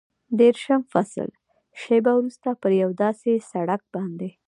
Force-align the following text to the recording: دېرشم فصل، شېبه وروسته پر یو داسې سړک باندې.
دېرشم 0.39 0.81
فصل، 0.93 1.29
شېبه 1.81 2.11
وروسته 2.15 2.49
پر 2.61 2.71
یو 2.81 2.89
داسې 3.03 3.31
سړک 3.51 3.81
باندې. 3.93 4.29